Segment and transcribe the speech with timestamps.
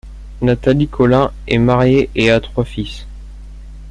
[0.41, 3.05] Nathalie Collin est mariée et a trois fils.